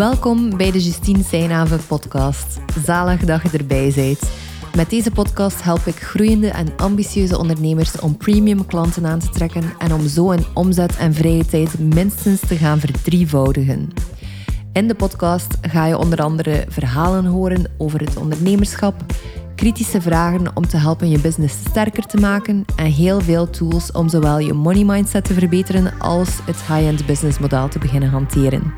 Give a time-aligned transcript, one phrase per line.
[0.00, 2.58] Welkom bij de Justine Seinave podcast.
[2.84, 4.30] Zalig dat je erbij bent.
[4.76, 9.62] Met deze podcast help ik groeiende en ambitieuze ondernemers om premium klanten aan te trekken
[9.78, 13.88] en om zo hun omzet en vrije tijd minstens te gaan verdrievoudigen.
[14.72, 18.94] In de podcast ga je onder andere verhalen horen over het ondernemerschap,
[19.54, 24.08] kritische vragen om te helpen je business sterker te maken en heel veel tools om
[24.08, 28.72] zowel je money mindset te verbeteren als het high-end businessmodel te beginnen hanteren.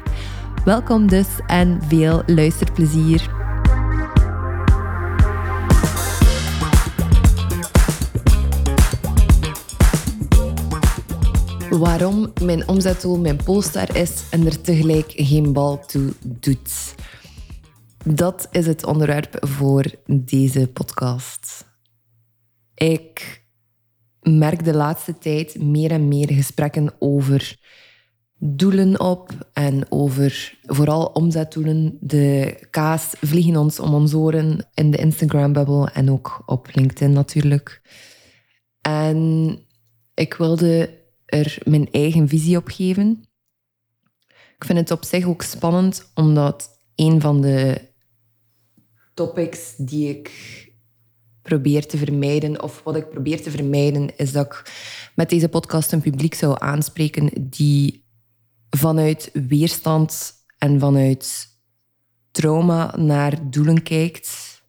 [0.65, 3.31] Welkom dus en veel luisterplezier.
[11.71, 16.95] Waarom mijn omzetdoel mijn polestar is en er tegelijk geen bal toe doet.
[18.05, 21.67] Dat is het onderwerp voor deze podcast.
[22.75, 23.45] Ik
[24.21, 27.59] merk de laatste tijd meer en meer gesprekken over
[28.45, 31.97] doelen op en over vooral omzetdoelen.
[32.01, 37.83] De kaas vliegen ons om ons oren in de Instagram-bubble en ook op LinkedIn natuurlijk.
[38.81, 39.59] En
[40.15, 43.25] ik wilde er mijn eigen visie op geven.
[44.57, 47.91] Ik vind het op zich ook spannend, omdat een van de
[49.15, 50.31] topics die ik
[51.43, 54.73] probeer te vermijden, of wat ik probeer te vermijden, is dat ik
[55.15, 58.02] met deze podcast een publiek zou aanspreken die
[58.77, 61.49] vanuit weerstand en vanuit
[62.31, 64.63] trauma naar doelen kijkt.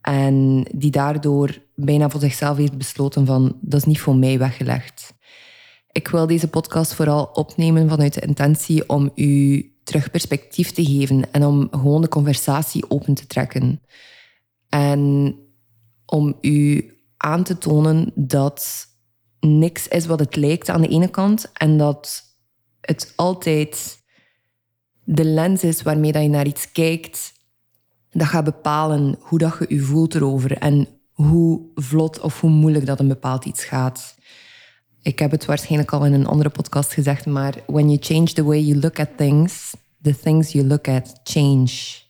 [0.00, 5.14] En die daardoor bijna voor zichzelf heeft besloten van dat is niet voor mij weggelegd.
[5.92, 11.32] Ik wil deze podcast vooral opnemen vanuit de intentie om u terug perspectief te geven
[11.32, 13.80] en om gewoon de conversatie open te trekken.
[14.68, 15.34] En
[16.06, 18.86] om u aan te tonen dat
[19.40, 22.22] niks is wat het lijkt aan de ene kant en dat
[22.86, 23.98] het altijd
[25.04, 27.32] de lens is waarmee dat je naar iets kijkt,
[28.10, 32.86] dat gaat bepalen hoe dat je je voelt erover en hoe vlot of hoe moeilijk
[32.86, 34.14] dat een bepaald iets gaat.
[35.02, 38.44] Ik heb het waarschijnlijk al in een andere podcast gezegd, maar when you change the
[38.44, 42.04] way you look at things, the things you look at change.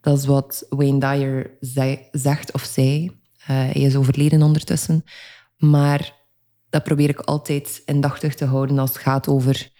[0.00, 1.50] Dat is wat Wayne Dyer
[2.10, 3.04] zegt of zei.
[3.06, 5.04] Uh, hij is overleden ondertussen.
[5.56, 6.14] Maar
[6.70, 9.70] dat probeer ik altijd indachtig te houden als het gaat over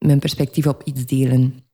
[0.00, 1.64] mijn perspectief op iets delen.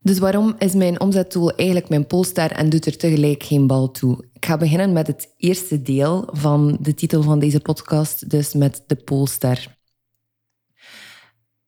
[0.00, 4.28] Dus waarom is mijn omzettool eigenlijk mijn polster en doet er tegelijk geen bal toe?
[4.32, 8.84] Ik ga beginnen met het eerste deel van de titel van deze podcast, dus met
[8.86, 9.78] de polster.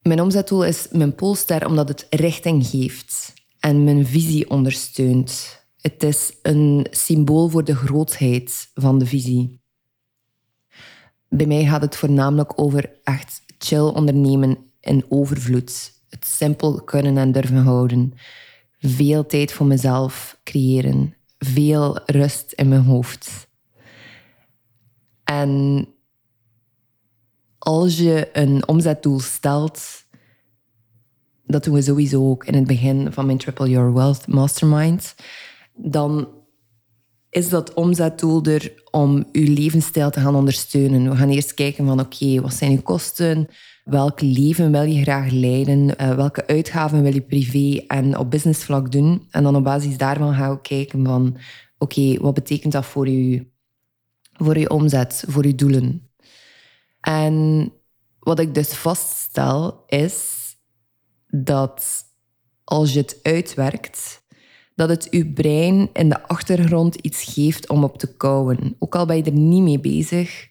[0.01, 5.63] Mijn omzettool is mijn polster omdat het richting geeft en mijn visie ondersteunt.
[5.81, 9.61] Het is een symbool voor de grootheid van de visie.
[11.29, 15.93] Bij mij gaat het voornamelijk over echt chill ondernemen in overvloed.
[16.09, 18.13] Het simpel kunnen en durven houden.
[18.79, 21.15] Veel tijd voor mezelf creëren.
[21.37, 23.47] Veel rust in mijn hoofd.
[25.23, 25.87] En
[27.57, 30.03] als je een omzetdoel stelt,
[31.45, 35.15] dat doen we sowieso ook in het begin van mijn Triple Your Wealth Mastermind,
[35.73, 36.27] dan
[37.29, 41.09] is dat omzetdoel er om uw levensstijl te gaan ondersteunen.
[41.09, 43.47] We gaan eerst kijken van oké, wat zijn uw kosten?
[43.83, 46.01] Welk leven wil je graag leiden?
[46.01, 49.27] Uh, welke uitgaven wil je privé en op businessvlak doen?
[49.31, 51.37] En dan op basis daarvan gaan we kijken van
[51.77, 53.45] oké, wat betekent dat voor je,
[54.33, 56.09] voor je omzet, voor je doelen?
[57.01, 57.71] En
[58.19, 60.37] wat ik dus vaststel is
[61.27, 62.03] dat
[62.63, 64.23] als je het uitwerkt,
[64.79, 68.75] dat het je brein in de achtergrond iets geeft om op te kouwen.
[68.79, 70.47] Ook al ben je er niet mee bezig,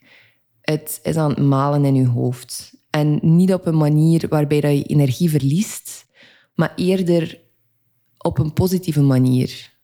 [0.60, 2.72] het is aan het malen in je hoofd.
[2.90, 6.06] En niet op een manier waarbij dat je energie verliest,
[6.54, 7.40] maar eerder
[8.18, 9.76] op een positieve manier.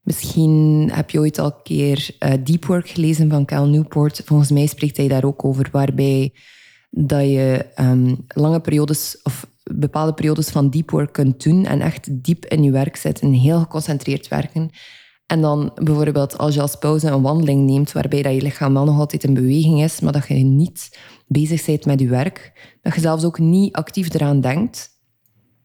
[0.00, 4.22] Misschien heb je ooit al een keer uh, Deep Work gelezen van Cal Newport.
[4.24, 6.32] Volgens mij spreekt hij daar ook over, waarbij
[6.90, 12.24] dat je um, lange periodes of bepaalde periodes van deep work kunt doen en echt
[12.24, 14.70] diep in je werk zitten, heel geconcentreerd werken.
[15.26, 18.84] En dan bijvoorbeeld als je als pauze een wandeling neemt, waarbij dat je lichaam wel
[18.84, 22.94] nog altijd in beweging is, maar dat je niet bezig bent met je werk, dat
[22.94, 24.90] je zelfs ook niet actief eraan denkt,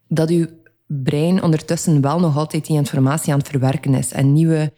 [0.08, 4.72] dat je brein ondertussen wel nog altijd die informatie aan het verwerken is en nieuwe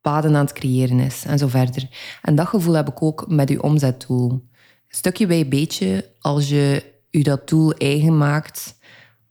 [0.00, 1.88] paden aan het creëren is en zo verder.
[2.22, 4.48] En dat gevoel heb ik ook met je omzetdoel.
[4.88, 8.78] Stukje bij beetje, als je je dat doel eigen maakt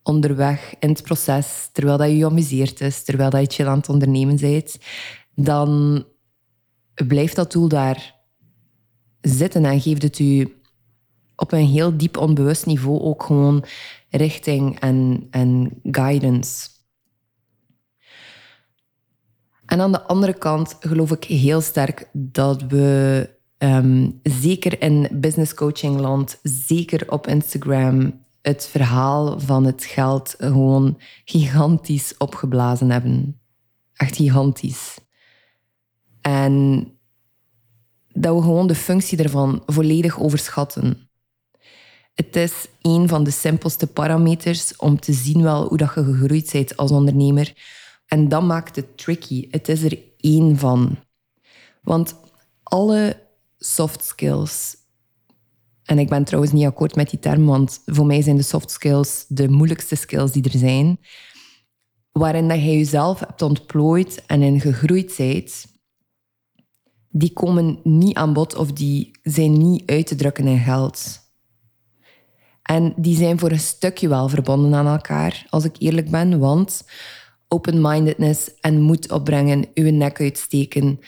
[0.03, 3.89] onderweg in het proces, terwijl dat je amuseert is, terwijl dat je chill aan het
[3.89, 4.77] ondernemen bent,
[5.35, 6.03] dan
[7.07, 8.15] blijft dat doel daar
[9.21, 10.55] zitten en geeft het u
[11.35, 13.65] op een heel diep onbewust niveau ook gewoon
[14.09, 16.69] richting en, en guidance.
[19.65, 25.53] En aan de andere kant geloof ik heel sterk dat we ehm, zeker in business
[25.53, 33.39] coaching land, zeker op Instagram, het verhaal van het geld gewoon gigantisch opgeblazen hebben.
[33.93, 34.97] Echt gigantisch.
[36.21, 36.87] En
[38.13, 41.09] dat we gewoon de functie ervan volledig overschatten.
[42.13, 46.51] Het is een van de simpelste parameters om te zien wel hoe dat je gegroeid
[46.51, 47.53] bent als ondernemer.
[48.05, 49.47] En dat maakt het tricky.
[49.51, 50.97] Het is er één van.
[51.81, 52.15] Want
[52.63, 53.24] alle
[53.57, 54.75] soft skills,
[55.85, 58.71] en ik ben trouwens niet akkoord met die term, want voor mij zijn de soft
[58.71, 60.99] skills de moeilijkste skills die er zijn,
[62.11, 65.65] waarin dat je jezelf hebt ontplooid en in gegroeid bent,
[67.09, 71.23] die komen niet aan bod of die zijn niet uit te drukken in geld.
[72.61, 76.83] En die zijn voor een stukje wel verbonden aan elkaar, als ik eerlijk ben, want
[77.47, 80.99] open-mindedness en moed opbrengen, uw nek uitsteken,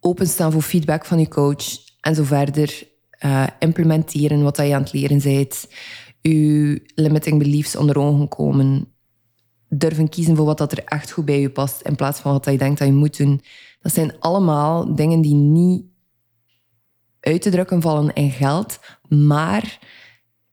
[0.00, 2.88] openstaan voor feedback van je coach en zo verder.
[3.24, 5.68] Uh, implementeren wat je aan het leren bent.
[6.20, 8.92] Je limiting beliefs onder ogen komen.
[9.68, 12.44] Durven kiezen voor wat dat er echt goed bij je past in plaats van wat
[12.44, 13.40] je denkt dat je moet doen.
[13.80, 15.82] Dat zijn allemaal dingen die niet
[17.20, 19.78] uit te drukken vallen in geld, maar,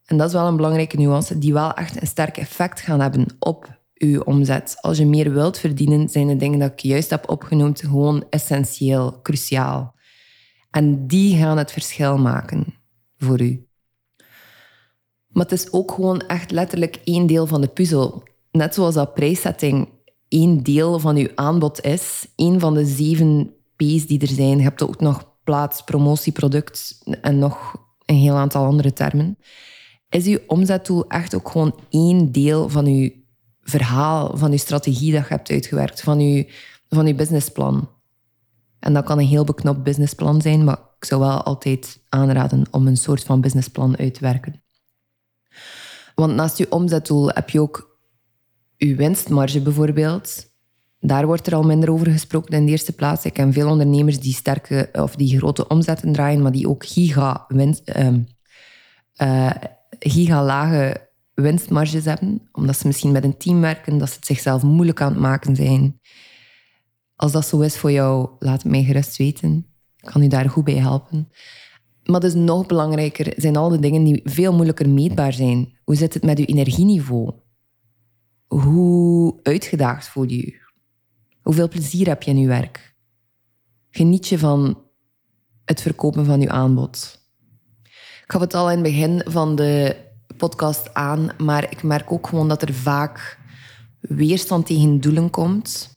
[0.05, 3.25] en dat is wel een belangrijke nuance, die wel echt een sterk effect gaan hebben
[3.39, 4.77] op je omzet.
[4.81, 9.21] Als je meer wilt verdienen, zijn de dingen dat ik juist heb opgenoemd gewoon essentieel,
[9.21, 9.95] cruciaal.
[10.77, 12.65] En die gaan het verschil maken
[13.17, 13.67] voor u.
[15.27, 18.23] Maar het is ook gewoon echt letterlijk één deel van de puzzel.
[18.51, 19.89] Net zoals dat prijszetting
[20.27, 24.57] één deel van uw aanbod is, één van de zeven P's die er zijn.
[24.57, 27.75] Je hebt ook nog plaats, promotie, product en nog
[28.05, 29.37] een heel aantal andere termen.
[30.09, 33.11] Is uw omzetdoel echt ook gewoon één deel van uw
[33.61, 36.43] verhaal, van uw strategie dat je hebt uitgewerkt, van uw,
[36.89, 37.96] van uw businessplan?
[38.79, 42.87] En dat kan een heel beknopt businessplan zijn, maar ik zou wel altijd aanraden om
[42.87, 44.63] een soort van businessplan uit te werken.
[46.15, 47.97] Want naast je omzetdoel heb je ook
[48.77, 50.45] uw winstmarge bijvoorbeeld,
[50.99, 53.25] daar wordt er al minder over gesproken in de eerste plaats.
[53.25, 57.45] Ik ken veel ondernemers die sterke of die grote omzetten draaien, maar die ook giga,
[57.47, 58.13] winst, uh,
[59.21, 59.51] uh,
[59.99, 64.63] giga lage winstmarges hebben, omdat ze misschien met een team werken, dat ze het zichzelf
[64.63, 65.99] moeilijk aan het maken zijn.
[67.17, 69.65] Als dat zo is voor jou, laat het mij gerust weten.
[69.97, 71.29] Ik kan u daar goed bij helpen.
[72.03, 75.77] Maar dus nog belangrijker zijn al de dingen die veel moeilijker meetbaar zijn.
[75.83, 77.33] Hoe zit het met uw energieniveau?
[78.47, 80.65] Hoe uitgedaagd voel je je?
[81.41, 82.95] Hoeveel plezier heb je in je werk?
[83.89, 84.81] Geniet je van
[85.65, 87.25] het verkopen van je aanbod?
[88.23, 89.95] Ik gaf het al in het begin van de
[90.37, 93.39] podcast aan, maar ik merk ook gewoon dat er vaak
[93.99, 95.96] weerstand tegen doelen komt,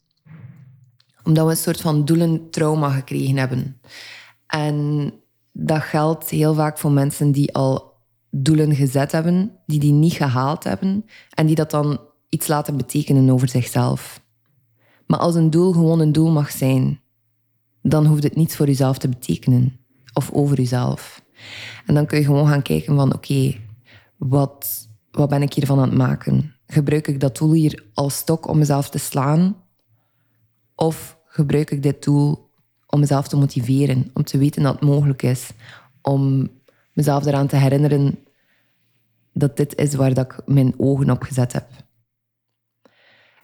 [1.23, 3.81] omdat we een soort van doelentrauma gekregen hebben.
[4.47, 5.13] En
[5.53, 7.93] dat geldt heel vaak voor mensen die al
[8.31, 13.31] doelen gezet hebben, die die niet gehaald hebben en die dat dan iets laten betekenen
[13.31, 14.23] over zichzelf.
[15.07, 17.01] Maar als een doel gewoon een doel mag zijn,
[17.83, 19.81] dan hoeft het niets voor jezelf te betekenen
[20.13, 21.23] of over jezelf.
[21.87, 23.57] En dan kun je gewoon gaan kijken van oké,
[24.17, 26.55] wat, wat ben ik hiervan aan het maken?
[26.67, 29.57] Gebruik ik dat doel hier als stok om mezelf te slaan?
[30.75, 32.51] Of gebruik ik dit doel
[32.87, 35.51] om mezelf te motiveren, om te weten dat het mogelijk is,
[36.03, 36.51] om
[36.93, 38.19] mezelf eraan te herinneren
[39.33, 41.67] dat dit is waar dat ik mijn ogen op gezet heb.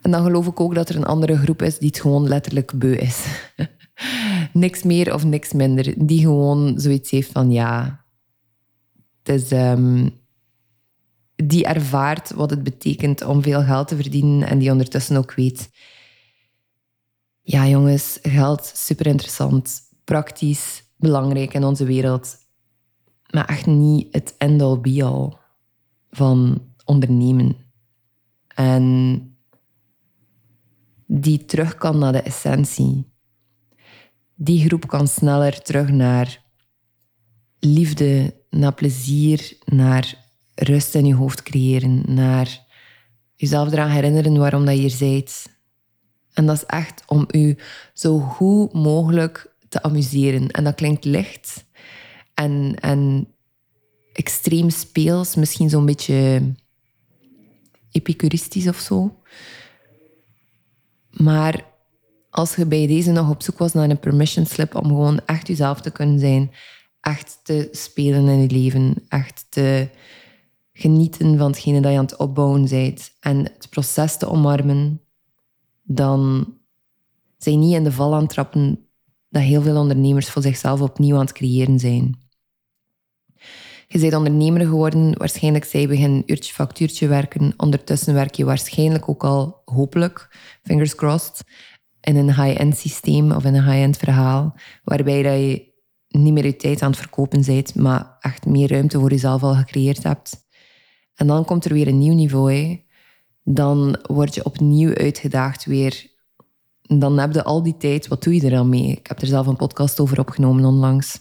[0.03, 2.79] En dan geloof ik ook dat er een andere groep is die het gewoon letterlijk
[2.79, 3.27] beu is.
[4.53, 5.95] niks meer of niks minder.
[5.97, 8.05] Die gewoon zoiets heeft van ja.
[9.23, 10.21] Het um,
[11.35, 15.71] die ervaart wat het betekent om veel geld te verdienen en die ondertussen ook weet.
[17.49, 22.37] Ja, jongens, geld super interessant, praktisch, belangrijk in onze wereld.
[23.31, 25.33] Maar echt niet het end-all be-all
[26.11, 27.57] van ondernemen.
[28.55, 29.37] En
[31.07, 33.13] die terug kan naar de essentie.
[34.35, 36.45] Die groep kan sneller terug naar
[37.59, 40.25] liefde, naar plezier, naar
[40.55, 42.67] rust in je hoofd creëren, naar
[43.35, 45.55] jezelf eraan herinneren waarom dat je hier bent.
[46.37, 47.57] En dat is echt om u
[47.93, 50.51] zo goed mogelijk te amuseren.
[50.51, 51.65] En dat klinkt licht
[52.35, 53.29] en, en
[54.13, 56.43] extreem speels, misschien zo'n beetje
[57.91, 59.21] epicuristisch of zo.
[61.11, 61.65] Maar
[62.31, 65.47] als je bij deze nog op zoek was naar een permission slip om gewoon echt
[65.47, 66.51] jezelf te kunnen zijn
[67.07, 69.89] echt te spelen in je leven, echt te
[70.73, 75.01] genieten van hetgene dat je aan het opbouwen bent en het proces te omarmen,
[75.87, 76.53] dan
[77.37, 78.87] zijn niet in de val aan het trappen
[79.29, 82.25] dat heel veel ondernemers voor zichzelf opnieuw aan het creëren zijn.
[83.89, 87.55] Je bent ondernemer geworden, waarschijnlijk zij begin uurtje factuurtje werken.
[87.57, 91.45] Ondertussen werk je waarschijnlijk ook al, hopelijk, fingers crossed,
[92.01, 95.75] in een high-end systeem of in een high-end verhaal, waarbij dat je
[96.09, 99.55] niet meer je tijd aan het verkopen bent, maar echt meer ruimte voor jezelf al
[99.55, 100.45] gecreëerd hebt.
[101.15, 102.85] En dan komt er weer een nieuw niveau.
[103.49, 106.11] Dan word je opnieuw uitgedaagd weer.
[106.83, 108.91] Dan heb je al die tijd, wat doe je er dan mee?
[108.91, 111.21] Ik heb er zelf een podcast over opgenomen onlangs.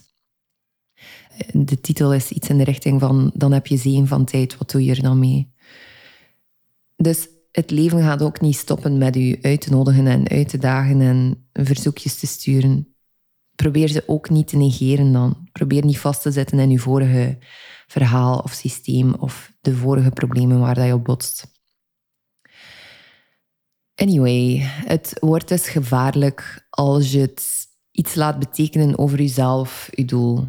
[1.52, 4.70] De titel is iets in de richting van dan heb je zin van tijd, wat
[4.70, 5.52] doe je er dan mee?
[6.96, 10.58] Dus het leven gaat ook niet stoppen met u uit te nodigen en uit te
[10.58, 12.94] dagen en verzoekjes te sturen.
[13.54, 15.48] Probeer ze ook niet te negeren dan.
[15.52, 17.38] Probeer niet vast te zitten in uw vorige
[17.86, 21.55] verhaal of systeem of de vorige problemen waar dat je op botst.
[23.96, 30.48] Anyway, het wordt dus gevaarlijk als je het iets laat betekenen over jezelf, je doel.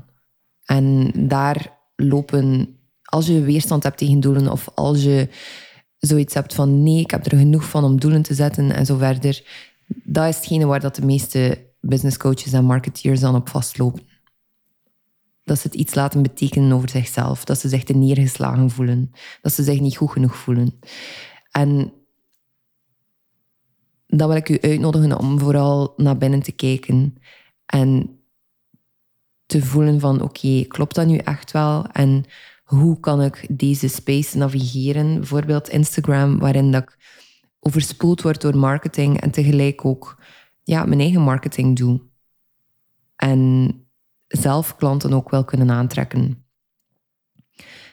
[0.65, 5.29] En daar lopen, als je weerstand hebt tegen doelen of als je
[5.97, 8.97] zoiets hebt van nee, ik heb er genoeg van om doelen te zetten en zo
[8.97, 9.43] verder,
[9.87, 14.07] dat is hetgene waar dat de meeste business coaches en marketeers dan op vastlopen.
[15.43, 17.43] Dat ze het iets laten betekenen over zichzelf.
[17.43, 19.11] Dat ze zich te neergeslagen voelen.
[19.41, 20.79] Dat ze zich niet goed genoeg voelen.
[21.51, 21.93] En
[24.07, 27.17] dan wil ik u uitnodigen om vooral naar binnen te kijken
[27.65, 28.19] en
[29.45, 31.85] te voelen van oké, klopt dat nu echt wel?
[31.87, 32.25] En
[32.63, 35.13] hoe kan ik deze space navigeren?
[35.13, 36.97] Bijvoorbeeld Instagram, waarin dat ik
[37.59, 40.21] overspoeld word door marketing en tegelijk ook
[40.63, 42.01] ja, mijn eigen marketing doe.
[43.15, 43.71] En
[44.27, 46.45] zelf klanten ook wel kunnen aantrekken.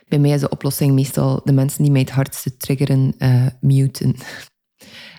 [0.09, 4.16] Bij mij is de oplossing meestal de mensen die mij het hardste triggeren, uh, muten.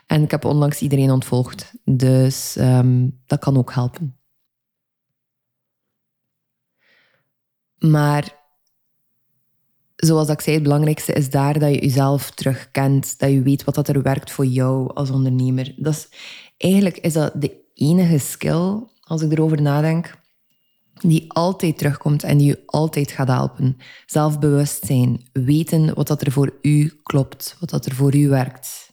[0.05, 4.17] En ik heb onlangs iedereen ontvolgd, dus ehm, dat kan ook helpen.
[7.77, 8.43] Maar
[9.95, 13.75] zoals ik zei, het belangrijkste is daar dat je jezelf terugkent, dat je weet wat
[13.75, 15.73] dat er werkt voor jou als ondernemer.
[15.77, 16.09] Dat is,
[16.57, 20.23] eigenlijk is dat de enige skill, als ik erover nadenk,
[20.93, 23.77] die altijd terugkomt en die je altijd gaat helpen.
[24.05, 28.84] Zelfbewustzijn, weten wat dat er voor u klopt, wat dat er voor u werkt.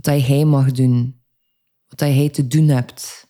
[0.00, 1.22] Wat jij mag doen,
[1.86, 3.28] wat jij te doen hebt.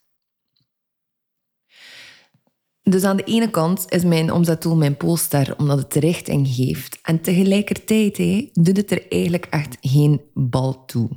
[2.82, 6.98] Dus aan de ene kant is mijn omzetdoel mijn polster, omdat het richting geeft.
[7.02, 8.16] En tegelijkertijd
[8.52, 11.08] doet het er eigenlijk echt geen bal toe.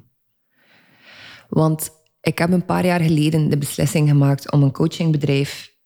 [1.49, 1.89] Want
[2.21, 5.77] ik heb een paar jaar geleden de beslissing gemaakt om een coachingbedrijf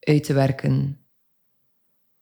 [0.00, 1.00] uit te werken.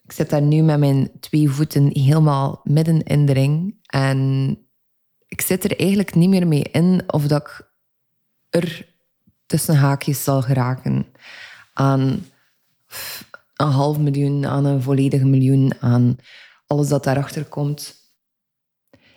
[0.02, 3.78] Ik zit daar nu met mijn twee voeten helemaal midden in de ring.
[3.86, 4.58] En
[5.34, 7.72] ik zit er eigenlijk niet meer mee in of dat ik
[8.50, 8.86] er
[9.46, 11.06] tussen haakjes zal geraken
[11.72, 12.26] aan
[13.56, 16.16] een half miljoen, aan een volledige miljoen, aan
[16.66, 17.94] alles dat daarachter komt.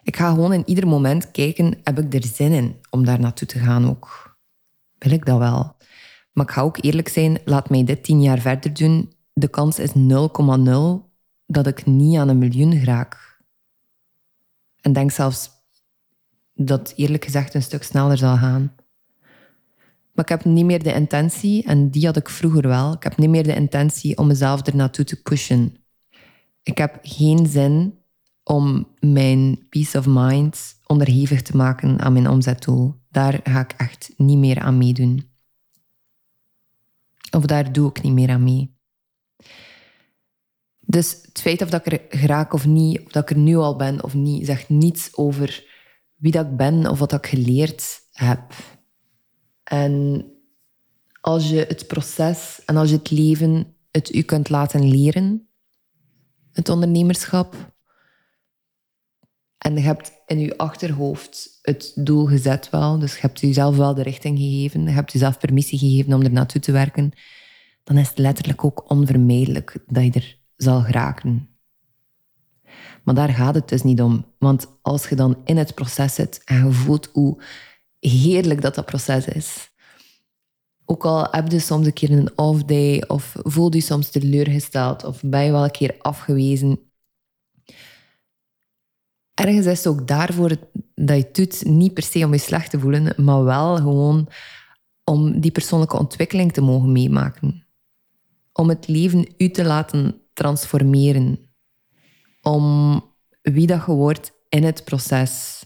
[0.03, 3.47] Ik ga gewoon in ieder moment kijken, heb ik er zin in om daar naartoe
[3.47, 4.37] te gaan ook?
[4.97, 5.75] Wil ik dat wel?
[6.31, 9.13] Maar ik ga ook eerlijk zijn, laat mij dit tien jaar verder doen.
[9.33, 9.95] De kans is 0,0
[11.45, 13.41] dat ik niet aan een miljoen raak.
[14.81, 15.56] En denk zelfs
[16.57, 18.73] dat eerlijk gezegd een stuk sneller zal gaan.
[20.11, 23.17] Maar ik heb niet meer de intentie, en die had ik vroeger wel, ik heb
[23.17, 25.75] niet meer de intentie om mezelf er naartoe te pushen.
[26.63, 27.99] Ik heb geen zin
[28.43, 32.95] om mijn peace of mind onderhevig te maken aan mijn omzetdoel.
[33.09, 35.29] Daar ga ik echt niet meer aan meedoen.
[37.31, 38.75] Of daar doe ik niet meer aan mee.
[40.79, 43.55] Dus het feit of dat ik er geraak of niet, of dat ik er nu
[43.55, 45.75] al ben of niet, zegt niets over
[46.17, 48.53] wie dat ik ben of wat ik geleerd heb.
[49.63, 50.25] En
[51.21, 55.49] als je het proces en als je het leven het u kunt laten leren,
[56.51, 57.75] het ondernemerschap,
[59.57, 63.93] en je hebt in je achterhoofd het doel gezet wel, dus je hebt jezelf wel
[63.93, 67.11] de richting gegeven, je hebt jezelf permissie gegeven om er naartoe te werken,
[67.83, 71.56] dan is het letterlijk ook onvermijdelijk dat je er zal geraken.
[73.03, 74.25] Maar daar gaat het dus niet om.
[74.39, 77.41] Want als je dan in het proces zit en je voelt hoe
[77.99, 79.69] heerlijk dat dat proces is,
[80.85, 85.03] ook al heb je soms een keer een off day of voel je soms teleurgesteld
[85.03, 86.79] of ben je wel een keer afgewezen,
[89.33, 90.49] ergens is het ook daarvoor
[90.95, 94.29] dat je het doet, niet per se om je slecht te voelen, maar wel gewoon
[95.03, 97.65] om die persoonlijke ontwikkeling te mogen meemaken.
[98.53, 101.46] om het leven u te laten transformeren.
[102.47, 103.03] Om
[103.41, 105.63] wie dat je wordt in het proces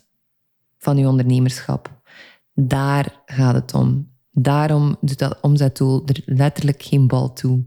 [0.78, 2.02] van uw ondernemerschap.
[2.54, 4.12] Daar gaat het om.
[4.32, 7.66] Daarom doet dat omzetdoel er letterlijk geen bal toe.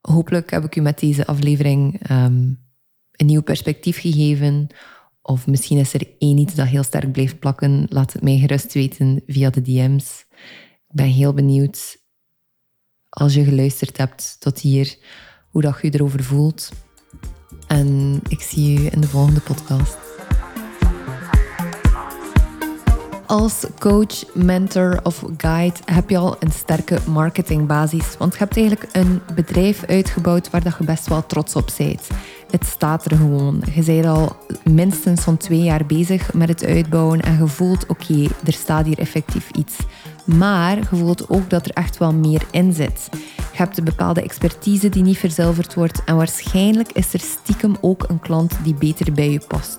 [0.00, 2.52] Hopelijk heb ik u met deze aflevering ehm,
[3.12, 4.66] een nieuw perspectief gegeven.
[5.22, 7.86] Of misschien is er één iets dat heel sterk blijft plakken.
[7.88, 10.26] Laat het mij gerust weten via de DM's.
[10.88, 11.96] Ik ben heel benieuwd
[13.08, 14.98] als je geluisterd hebt tot hier,
[15.48, 16.70] hoe dat je erover voelt.
[17.68, 19.96] En ik zie u in de volgende podcast.
[23.26, 28.16] Als coach, mentor of guide heb je al een sterke marketingbasis.
[28.18, 32.08] Want je hebt eigenlijk een bedrijf uitgebouwd waar dat je best wel trots op bent.
[32.50, 33.62] Het staat er gewoon.
[33.74, 38.26] Je bent al minstens zo'n twee jaar bezig met het uitbouwen en je voelt, oké,
[38.44, 39.76] er staat hier effectief iets.
[40.24, 43.08] Maar je voelt ook dat er echt wel meer in zit.
[43.36, 48.04] Je hebt een bepaalde expertise die niet verzilverd wordt en waarschijnlijk is er stiekem ook
[48.08, 49.76] een klant die beter bij je past.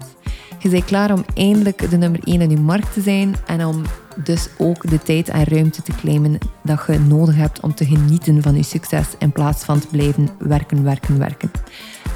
[0.60, 3.82] Je bent klaar om eindelijk de nummer 1 in je markt te zijn en om
[4.24, 8.42] dus ook de tijd en ruimte te claimen dat je nodig hebt om te genieten
[8.42, 11.52] van je succes in plaats van te blijven werken, werken, werken.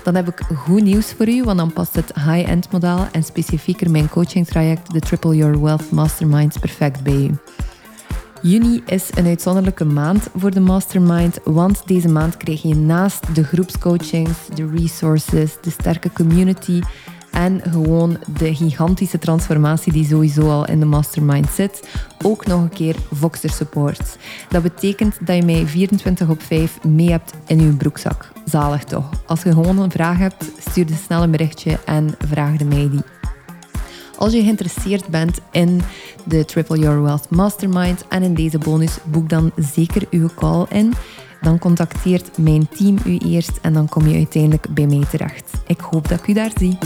[0.04, 3.92] Dan heb ik goed nieuws voor u, want dan past het high-end model en specifieker
[3.92, 7.38] mijn coaching traject, de Triple Your Wealth Mastermind, perfect bij u.
[8.42, 13.44] Juni is een uitzonderlijke maand voor de Mastermind, want deze maand krijg je naast de
[13.44, 16.82] groepscoachings, de resources, de sterke community
[17.34, 21.88] en gewoon de gigantische transformatie die sowieso al in de mastermind zit,
[22.24, 24.18] ook nog een keer Voxer support.
[24.50, 28.32] Dat betekent dat je mij 24 op 5 mee hebt in je broekzak.
[28.46, 29.10] Zalig toch?
[29.26, 33.04] Als je gewoon een vraag hebt, stuur de snel een berichtje en vraag mij die.
[34.18, 35.82] Als je geïnteresseerd bent in
[36.24, 40.94] de Triple Your Wealth Mastermind en in deze bonus, boek dan zeker uw call in.
[41.42, 45.52] Dan contacteert mijn team u eerst en dan kom je uiteindelijk bij mij terecht.
[45.68, 46.78] Ik hoop dat ik u daar zie.